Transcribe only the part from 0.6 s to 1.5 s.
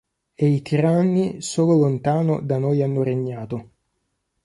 tiranni